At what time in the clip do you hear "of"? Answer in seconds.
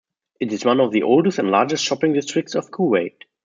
0.79-0.91, 2.55-2.71